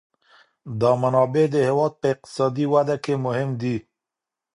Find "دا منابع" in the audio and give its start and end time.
0.81-1.45